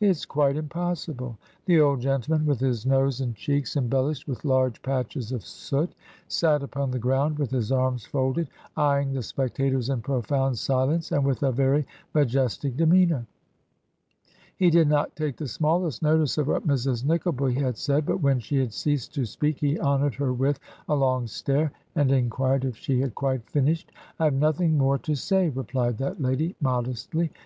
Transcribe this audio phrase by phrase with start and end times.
[0.00, 1.36] It's quite im possible.'...
[1.66, 5.94] The old gentleman, with his nose and cheeks embellished with large patches of soot,
[6.26, 11.22] sat upon the ground with his arms folded, eying the spec tators in*profound silence, and
[11.22, 13.26] with a very majestic de meanor.
[14.56, 17.04] He did not take the smallest notice of what Mrs.
[17.04, 20.58] Nickleby had said, but when she had ceased to speak he honored her with
[20.88, 23.92] a long stare and inquired if she had quite finished.
[24.18, 27.30] 'I have nothing more to say,' replied that lady modestly.